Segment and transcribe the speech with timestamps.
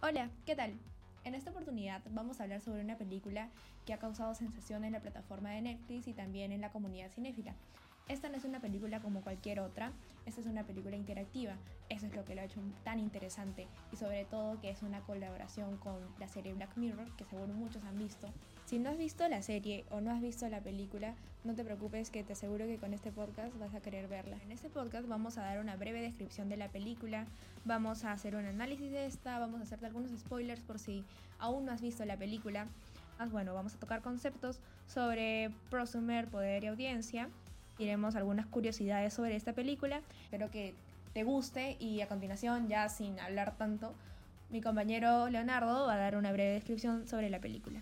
[0.00, 0.78] Hola, ¿qué tal?
[1.24, 3.48] En esta oportunidad vamos a hablar sobre una película
[3.84, 7.56] que ha causado sensación en la plataforma de Netflix y también en la comunidad cinéfila.
[8.06, 9.90] Esta no es una película como cualquier otra,
[10.24, 11.56] esta es una película interactiva,
[11.88, 15.00] eso es lo que lo ha hecho tan interesante y sobre todo que es una
[15.00, 18.28] colaboración con la serie Black Mirror, que seguro muchos han visto.
[18.68, 22.10] Si no has visto la serie o no has visto la película, no te preocupes
[22.10, 24.36] que te aseguro que con este podcast vas a querer verla.
[24.44, 27.24] En este podcast vamos a dar una breve descripción de la película,
[27.64, 31.02] vamos a hacer un análisis de esta, vamos a hacerte algunos spoilers por si
[31.38, 32.66] aún no has visto la película.
[33.18, 37.30] Más bueno, vamos a tocar conceptos sobre prosumer, poder y audiencia
[37.78, 40.02] iremos algunas curiosidades sobre esta película.
[40.24, 40.74] Espero que
[41.14, 43.94] te guste y a continuación, ya sin hablar tanto,
[44.50, 47.80] mi compañero Leonardo va a dar una breve descripción sobre la película.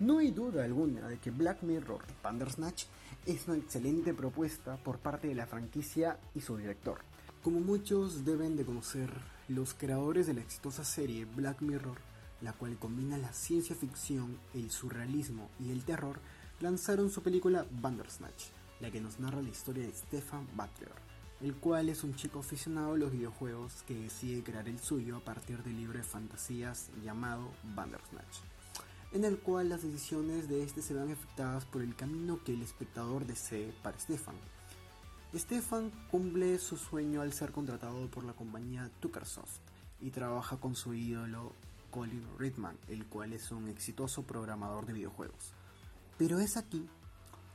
[0.00, 2.86] No hay duda alguna de que Black Mirror Bandersnatch
[3.26, 6.98] es una excelente propuesta por parte de la franquicia y su director.
[7.44, 9.10] Como muchos deben de conocer,
[9.46, 11.98] los creadores de la exitosa serie Black Mirror,
[12.40, 16.18] la cual combina la ciencia ficción, el surrealismo y el terror,
[16.60, 18.46] lanzaron su película Bandersnatch,
[18.80, 20.92] la que nos narra la historia de Stefan Butler,
[21.40, 25.24] el cual es un chico aficionado a los videojuegos que decide crear el suyo a
[25.24, 28.38] partir del libro de fantasías llamado Bandersnatch,
[29.14, 32.62] en el cual las decisiones de este se ven afectadas por el camino que el
[32.62, 34.34] espectador desee para Stefan.
[35.32, 39.60] Stefan cumple su sueño al ser contratado por la compañía Tuckersoft
[40.00, 41.52] y trabaja con su ídolo
[41.92, 45.52] Colin Ridman, el cual es un exitoso programador de videojuegos.
[46.18, 46.84] Pero es aquí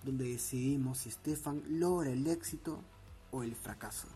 [0.05, 2.81] donde decidimos si Stefan logra el éxito
[3.31, 4.07] o el fracaso.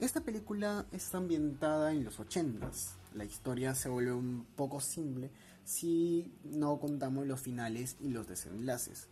[0.00, 2.90] Esta película está ambientada en los 80s.
[3.14, 5.32] La historia se vuelve un poco simple
[5.64, 9.08] si no contamos los finales y los desenlaces.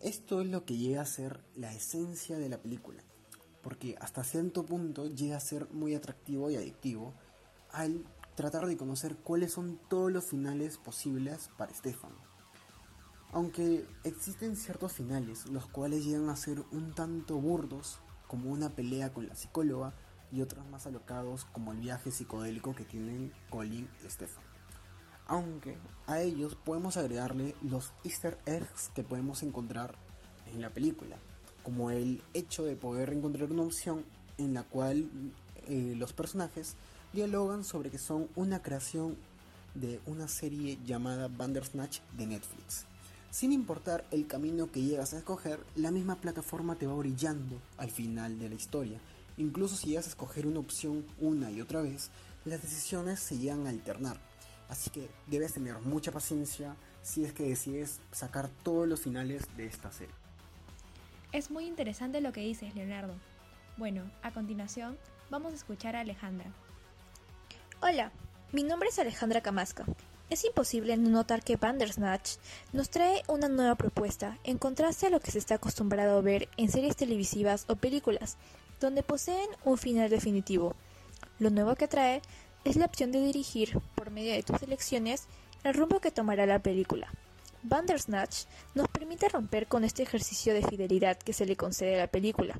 [0.00, 3.02] Esto es lo que llega a ser la esencia de la película,
[3.60, 7.12] porque hasta cierto punto llega a ser muy atractivo y adictivo
[7.72, 8.04] al
[8.36, 12.12] tratar de conocer cuáles son todos los finales posibles para Stefan.
[13.32, 19.12] Aunque existen ciertos finales, los cuales llegan a ser un tanto burdos, como una pelea
[19.12, 19.92] con la psicóloga,
[20.32, 24.44] y otros más alocados, como el viaje psicodélico que tienen Colin y Stefan.
[25.26, 25.76] Aunque
[26.06, 29.94] a ellos podemos agregarle los easter eggs que podemos encontrar
[30.52, 31.16] en la película,
[31.62, 34.04] como el hecho de poder encontrar una opción
[34.38, 35.08] en la cual
[35.68, 36.74] eh, los personajes
[37.12, 39.16] dialogan sobre que son una creación
[39.74, 42.86] de una serie llamada Bandersnatch de Netflix.
[43.30, 47.90] Sin importar el camino que llegas a escoger, la misma plataforma te va brillando al
[47.90, 48.98] final de la historia.
[49.40, 52.10] Incluso si llegas a escoger una opción una y otra vez,
[52.44, 54.20] las decisiones se llegan a alternar.
[54.68, 59.64] Así que debes tener mucha paciencia si es que decides sacar todos los finales de
[59.64, 60.14] esta serie.
[61.32, 63.14] Es muy interesante lo que dices, Leonardo.
[63.78, 64.98] Bueno, a continuación
[65.30, 66.52] vamos a escuchar a Alejandra.
[67.80, 68.12] Hola,
[68.52, 69.86] mi nombre es Alejandra Camasca
[70.30, 72.36] es imposible no notar que Bandersnatch
[72.72, 76.48] nos trae una nueva propuesta en contraste a lo que se está acostumbrado a ver
[76.56, 78.36] en series televisivas o películas,
[78.80, 80.74] donde poseen un final definitivo.
[81.38, 82.22] Lo nuevo que trae
[82.64, 85.26] es la opción de dirigir, por medio de tus elecciones,
[85.64, 87.12] el rumbo que tomará la película.
[87.62, 92.06] Bandersnatch nos permite romper con este ejercicio de fidelidad que se le concede a la
[92.06, 92.58] película,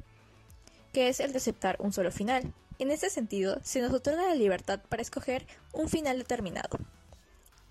[0.92, 2.52] que es el de aceptar un solo final.
[2.78, 6.78] En este sentido, se nos otorga la libertad para escoger un final determinado.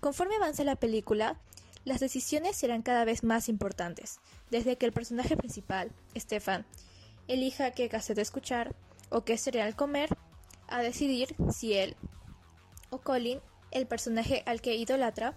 [0.00, 1.40] Conforme avanza la película,
[1.84, 6.66] las decisiones serán cada vez más importantes, desde que el personaje principal, Stefan,
[7.32, 8.74] elija qué cassette escuchar
[9.08, 10.10] o qué cereal comer,
[10.68, 11.96] a decidir si él
[12.90, 15.36] o Colin, el personaje al que idolatra,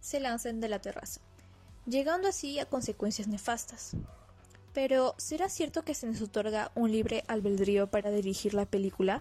[0.00, 1.20] se lancen de la terraza,
[1.86, 3.96] llegando así a consecuencias nefastas.
[4.72, 9.20] Pero, ¿será cierto que se nos otorga un libre albedrío para dirigir la película?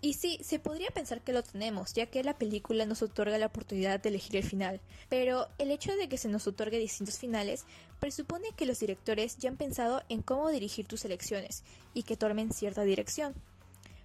[0.00, 3.46] Y sí, se podría pensar que lo tenemos, ya que la película nos otorga la
[3.46, 7.64] oportunidad de elegir el final, pero el hecho de que se nos otorgue distintos finales
[7.98, 11.64] presupone que los directores ya han pensado en cómo dirigir tus elecciones
[11.94, 13.34] y que tomen cierta dirección.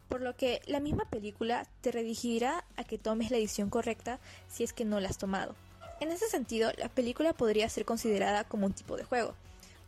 [0.10, 4.64] Por lo que la misma película te redirigirá a que tomes la decisión correcta si
[4.64, 5.56] es que no la has tomado.
[6.00, 9.36] En ese sentido, la película podría ser considerada como un tipo de juego,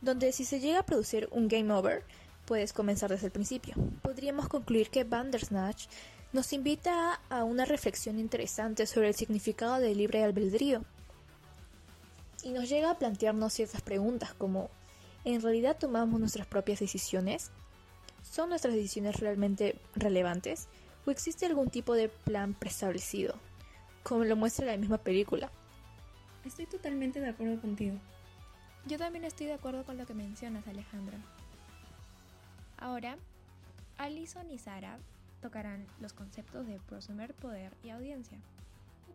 [0.02, 2.04] donde si se llega a producir un game over,
[2.46, 3.74] puedes comenzar desde el principio.
[4.02, 5.86] Podríamos concluir que Bandersnatch
[6.32, 10.84] nos invita a una reflexión interesante sobre el significado del libre albedrío
[12.42, 14.70] y nos llega a plantearnos ciertas preguntas como
[15.24, 17.50] ¿en realidad tomamos nuestras propias decisiones?
[18.22, 20.68] ¿Son nuestras decisiones realmente relevantes?
[21.04, 23.34] ¿O existe algún tipo de plan preestablecido?
[24.02, 25.50] Como lo muestra la misma película.
[26.44, 27.96] Estoy totalmente de acuerdo contigo.
[28.86, 31.18] Yo también estoy de acuerdo con lo que mencionas, Alejandra.
[32.78, 33.16] Ahora,
[33.96, 34.98] Alison y Sara
[35.40, 38.38] tocarán los conceptos de prosumer, poder y audiencia.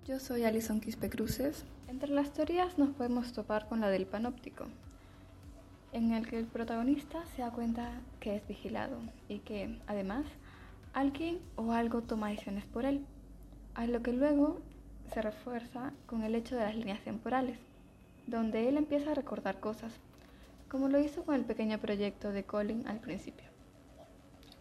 [0.06, 1.63] Yo soy Alison Quispe Cruces.
[1.88, 4.66] Entre las teorías nos podemos topar con la del panóptico,
[5.94, 8.98] en el que el protagonista se da cuenta que es vigilado
[9.28, 10.25] y que, además,
[10.94, 13.06] alguien o algo toma decisiones por él,
[13.75, 14.60] a lo que luego
[15.14, 17.60] se refuerza con el hecho de las líneas temporales,
[18.25, 19.94] donde él empieza a recordar cosas,
[20.71, 23.45] como lo hizo con el pequeño proyecto de Colin al principio.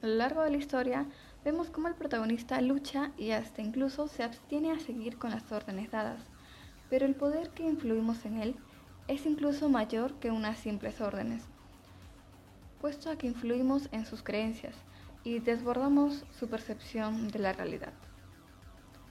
[0.03, 1.07] A lo largo de la historia
[1.45, 5.93] vemos cómo el protagonista lucha y hasta incluso se abstiene a seguir con las órdenes
[5.93, 6.21] dadas,
[6.89, 8.57] pero el poder que influimos en él
[9.07, 11.45] es incluso mayor que unas simples órdenes,
[12.81, 14.75] puesto a que influimos en sus creencias
[15.23, 17.93] y desbordamos su percepción de la realidad.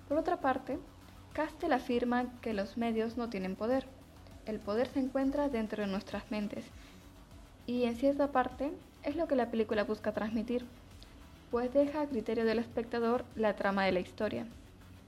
[0.09, 0.77] Por otra parte,
[1.31, 3.87] Castel afirma que los medios no tienen poder.
[4.45, 6.65] El poder se encuentra dentro de nuestras mentes
[7.69, 8.71] y en cierta parte
[9.03, 10.65] es lo que la película busca transmitir,
[11.51, 14.47] pues deja a criterio del espectador la trama de la historia.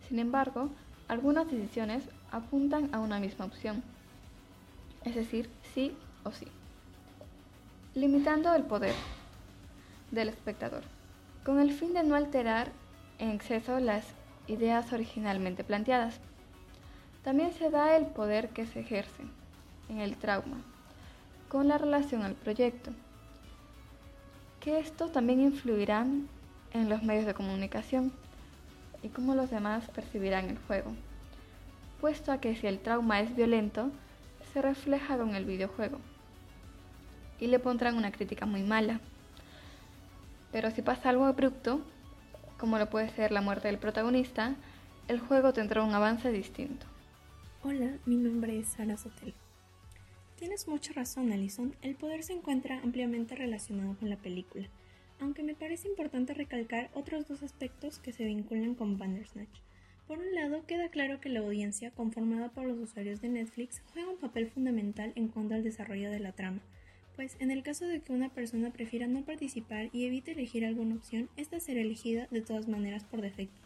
[0.08, 0.70] Sin embargo,
[1.08, 3.82] algunas decisiones apuntan a una misma opción,
[5.04, 6.46] es decir, sí o sí,
[7.96, 8.94] limitando el poder
[10.12, 10.84] del espectador,
[11.44, 12.72] con el fin de no alterar
[13.18, 14.06] en exceso las
[14.46, 16.20] ideas originalmente planteadas.
[17.24, 19.24] También se da el poder que se ejerce
[19.90, 20.62] en el trauma,
[21.52, 22.92] con la relación al proyecto,
[24.62, 26.06] que esto también influirá
[26.72, 28.14] en los medios de comunicación
[29.04, 30.94] y cómo los demás percibirán el juego,
[32.00, 33.92] puesto a que si el trauma es violento,
[34.54, 35.98] se refleja con el videojuego
[37.38, 39.02] y le pondrán una crítica muy mala.
[40.54, 41.82] Pero si pasa algo abrupto,
[42.58, 44.56] como lo puede ser la muerte del protagonista,
[45.10, 46.86] el juego tendrá un avance distinto.
[47.62, 49.51] Hola, mi nombre es Sara Sotelo.
[50.42, 51.76] Tienes mucha razón, Alison.
[51.84, 54.68] El poder se encuentra ampliamente relacionado con la película,
[55.20, 59.60] aunque me parece importante recalcar otros dos aspectos que se vinculan con Bandersnatch.
[60.08, 64.10] Por un lado, queda claro que la audiencia, conformada por los usuarios de Netflix, juega
[64.10, 66.62] un papel fundamental en cuanto al desarrollo de la trama,
[67.16, 70.96] pues en el caso de que una persona prefiera no participar y evite elegir alguna
[70.96, 73.62] opción, esta será elegida de todas maneras por defecto,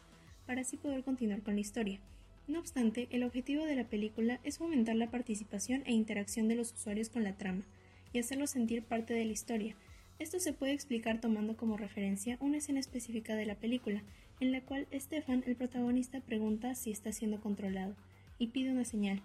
[0.45, 2.01] para así poder continuar con la historia.
[2.47, 6.73] No obstante, el objetivo de la película es fomentar la participación e interacción de los
[6.73, 7.63] usuarios con la trama,
[8.13, 9.75] y hacerlos sentir parte de la historia.
[10.19, 14.03] Esto se puede explicar tomando como referencia una escena específica de la película,
[14.39, 17.95] en la cual Stefan, el protagonista, pregunta si está siendo controlado,
[18.37, 19.21] y pide una señal,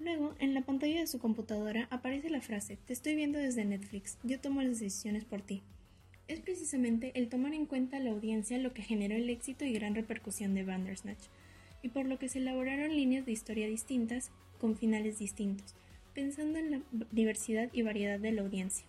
[0.00, 4.16] Luego, en la pantalla de su computadora aparece la frase Te estoy viendo desde Netflix,
[4.22, 5.62] yo tomo las decisiones por ti.
[6.28, 9.94] Es precisamente el tomar en cuenta la audiencia lo que generó el éxito y gran
[9.94, 11.24] repercusión de Bandersnatch,
[11.82, 14.30] y por lo que se elaboraron líneas de historia distintas
[14.60, 15.74] con finales distintos,
[16.14, 16.80] pensando en la
[17.10, 18.86] diversidad y variedad de la audiencia.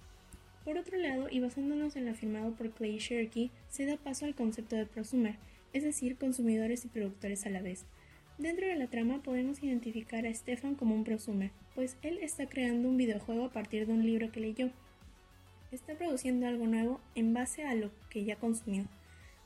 [0.66, 4.36] Por otro lado, y basándonos en lo afirmado por Clay Shirky, se da paso al
[4.36, 5.36] concepto de prosumer,
[5.74, 7.86] es decir, consumidores y productores a la vez,
[8.40, 12.88] Dentro de la trama podemos identificar a Stefan como un prosumer, pues él está creando
[12.88, 14.70] un videojuego a partir de un libro que leyó.
[15.74, 18.86] Está produciendo algo nuevo en base a lo que ya consumió.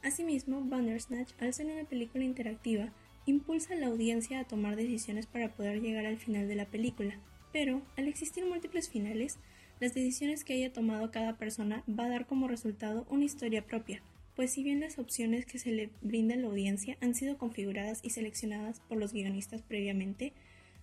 [0.04, 2.94] Asimismo, Bandersnatch, al ser una película interactiva,
[3.25, 7.20] impulsa a la audiencia a tomar decisiones para poder llegar al final de la película.
[7.52, 9.38] Pero, al existir múltiples finales,
[9.80, 14.02] las decisiones que haya tomado cada persona va a dar como resultado una historia propia,
[14.36, 18.00] pues si bien las opciones que se le brinda a la audiencia han sido configuradas
[18.04, 20.34] y seleccionadas por los guionistas previamente,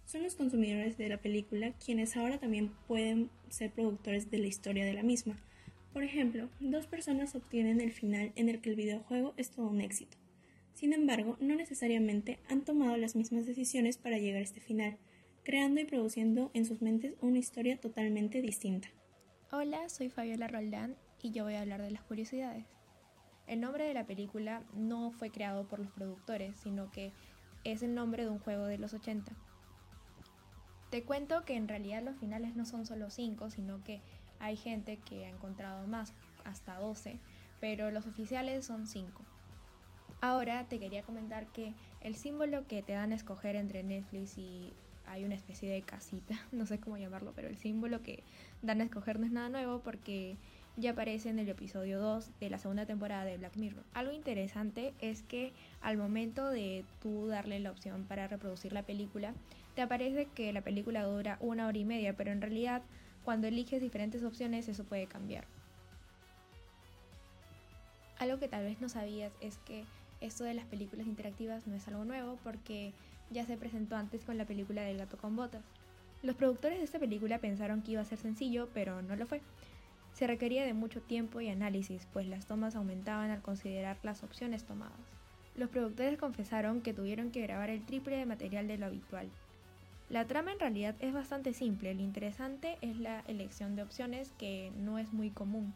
[0.05, 4.85] son los consumidores de la película quienes ahora también pueden ser productores de la historia
[4.85, 5.37] de la misma.
[5.93, 9.81] Por ejemplo, dos personas obtienen el final en el que el videojuego es todo un
[9.81, 10.20] éxito.
[10.81, 14.97] Sin embargo, no necesariamente han tomado las mismas decisiones para llegar a este final,
[15.43, 18.89] creando y produciendo en sus mentes una historia totalmente distinta.
[19.53, 22.65] Hola, soy Fabiola Roldán y yo voy a hablar de las curiosidades.
[23.47, 27.13] El nombre de la película no fue creado por los productores, sino que
[27.63, 29.37] es el nombre de un juego de los 80.
[30.91, 34.01] Te cuento que en realidad los finales no son solo 5, sino que
[34.39, 36.15] hay gente que ha encontrado más,
[36.47, 37.21] hasta 12,
[37.61, 39.27] pero los oficiales son 5.
[40.23, 44.75] Ahora te quería comentar que el símbolo que te dan a escoger entre Netflix y
[45.07, 48.23] hay una especie de casita, no sé cómo llamarlo, pero el símbolo que
[48.63, 50.37] dan a escoger no es nada nuevo porque
[50.77, 53.85] ya aparece en el episodio 2 de la segunda temporada de Black Mirror.
[53.95, 59.35] Algo interesante es que al momento de tú darle la opción para reproducir la película,
[59.75, 62.83] te aparece que la película dura una hora y media, pero en realidad
[63.25, 65.45] cuando eliges diferentes opciones eso puede cambiar.
[68.19, 69.85] Algo que tal vez no sabías es que
[70.21, 72.93] esto de las películas interactivas no es algo nuevo porque
[73.31, 75.65] ya se presentó antes con la película del gato con botas.
[76.23, 79.41] Los productores de esta película pensaron que iba a ser sencillo, pero no lo fue
[80.13, 84.65] Se requería de mucho tiempo y análisis, pues las tomas aumentaban al considerar las opciones
[84.65, 84.99] tomadas.
[85.57, 89.29] Los productores confesaron que tuvieron que grabar el triple de material de lo habitual.
[90.09, 94.73] La trama en realidad es bastante simple, lo interesante es la elección de opciones que
[94.77, 95.73] no es muy común.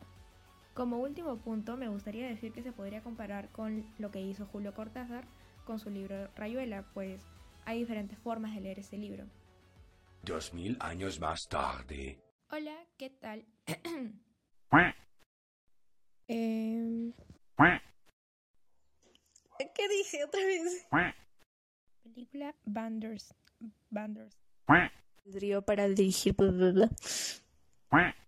[0.75, 4.75] Como último punto, me gustaría decir que se podría comparar con lo que hizo Julio
[4.75, 5.25] Cortázar
[5.65, 7.23] con su libro Rayuela, pues
[7.65, 9.25] hay diferentes formas de leer ese libro.
[10.23, 12.19] Dos mil años más tarde.
[12.51, 13.45] Hola, ¿qué tal?
[16.27, 17.13] Em,
[19.59, 20.89] ¿Qué dije otra vez?
[22.03, 23.35] película Banders.
[23.91, 24.41] Banders.
[25.27, 26.35] El río para dirigir.
[26.35, 26.91] bla, bla, bla.